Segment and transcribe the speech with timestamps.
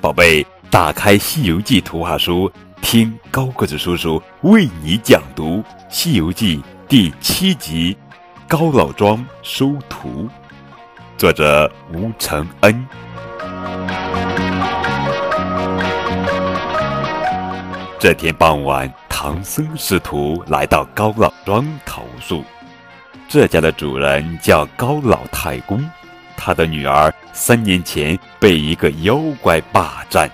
[0.00, 2.50] 宝贝，打开《西游记》图画书，
[2.80, 5.58] 听高个子叔叔为你讲读
[5.90, 7.94] 《西游记》第七集
[8.48, 10.26] 《高老庄收徒》，
[11.18, 12.86] 作者吴承恩。
[17.98, 22.44] 这天傍晚，唐僧师徒来到高老庄投宿。
[23.28, 25.84] 这家的主人叫高老太公。
[26.34, 30.30] 他的女儿三年前被一个妖怪霸占，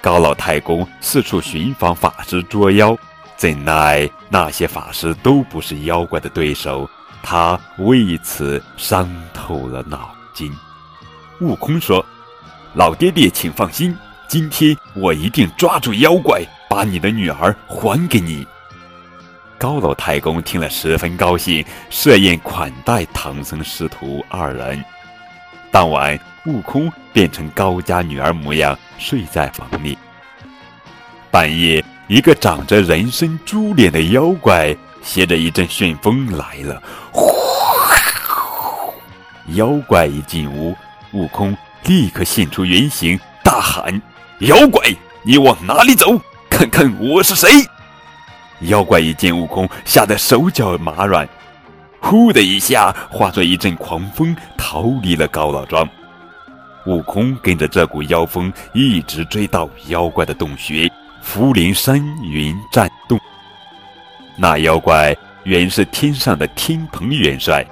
[0.00, 2.96] 高老太公四处寻访法师捉妖，
[3.36, 6.88] 怎奈那些法师都不是妖怪的对手，
[7.22, 10.52] 他为此伤透了脑筋。
[11.40, 12.04] 悟空说
[12.74, 18.44] ：“老爹爹，请放心，今天我一定抓住妖怪，把你的女儿还给你。”
[19.58, 24.82] 高老太公听了十分高兴，设宴款待唐僧师徒二人。
[25.72, 29.98] 当晚，悟空变成高家女儿模样，睡在房里。
[31.28, 36.80] 半夜，一个长着人身猪脸的妖怪携着一阵旋风来了。
[37.10, 37.28] 呼！
[39.54, 40.76] 妖怪一进屋，
[41.12, 44.00] 悟空立刻现出原形，大喊
[44.40, 44.88] ：“妖怪，
[45.22, 46.20] 你往哪里走？
[46.48, 47.48] 看看我是谁！”
[48.62, 51.28] 妖怪一见悟空，吓得手脚麻软，
[52.00, 55.88] 呼的一下化作一阵狂风，逃离了高老庄。
[56.86, 60.90] 悟空跟着这股妖风一直追到妖怪的洞穴——
[61.22, 63.18] 福陵山云栈洞。
[64.36, 67.64] 那妖怪原是天上的天蓬元帅，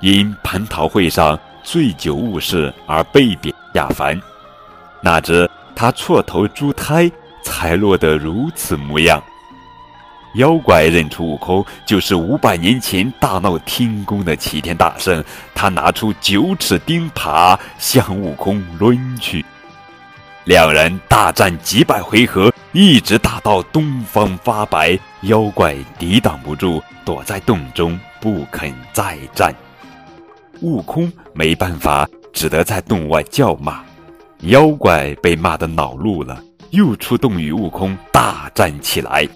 [0.00, 4.18] 因蟠桃会上醉酒误事而被贬下凡。
[5.02, 7.10] 哪知他错投猪胎，
[7.44, 9.22] 才落得如此模样。
[10.36, 15.22] 妖怪认出悟空就是五百年前大闹天宫的齐天大圣，
[15.54, 19.44] 他拿出九齿钉耙向悟空抡去。
[20.44, 29.52] 两人大战几百回合，一直打到东方发白，妖怪抵挡不住，躲在洞中不肯再战。
[30.60, 33.82] 悟空没办法，只得在洞外叫骂。
[34.42, 39.26] 妖怪被骂得恼怒了，又出洞与悟空大战起来。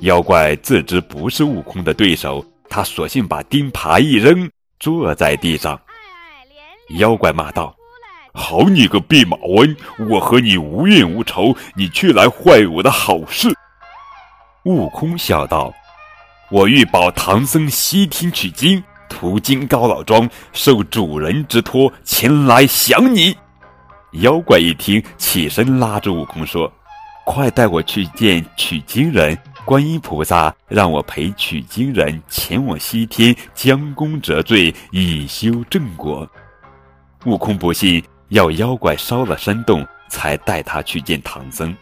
[0.00, 4.48] 妖怪自知不是悟空的对手，他索性把钉耙一扔，
[4.78, 5.78] 坐在地上。
[6.98, 7.74] 妖怪骂道
[8.32, 9.76] ：“好你个弼马温！
[10.08, 13.52] 我和你无怨无仇，你却来坏我的好事。”
[14.64, 15.74] 悟空笑道
[16.48, 23.36] ：“我欲保唐僧西天取经，途经高老庄，受主人之托前来降你。”
[24.22, 26.72] 妖怪一听，起身拉着悟空说
[27.26, 29.36] ：“快带我去见取经人。”
[29.68, 36.26] 观音菩萨让我陪取经人前往西天，将功折罪，以修正果。
[37.26, 41.76] 悟空不信，要妖怪烧了山洞，才带他去见唐僧。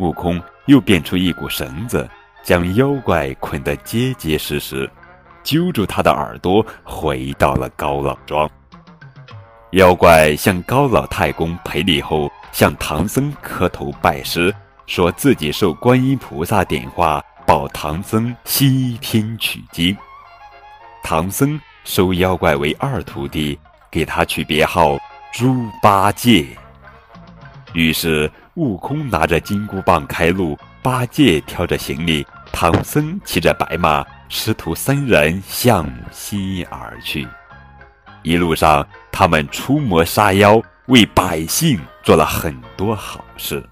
[0.00, 2.10] 悟空又变出一股绳子，
[2.42, 4.90] 将妖怪捆得结结实实，
[5.44, 8.50] 揪住他的耳朵，回到了高老庄。
[9.70, 14.52] 妖怪向高老太公赔礼后，向唐僧磕头拜师。
[14.86, 19.96] 说自己受观音菩萨点化，保唐僧西天取经。
[21.02, 23.58] 唐僧收妖怪为二徒弟，
[23.90, 24.98] 给他取别号
[25.32, 26.46] 猪八戒。
[27.72, 37.26] 于是悟空拿着金箍棒开路，八戒挑着行李，唐僧骑着白马，师徒三人向西而去。
[38.24, 43.66] 一路上，他们出魔杀妖，为百姓做了很多好事。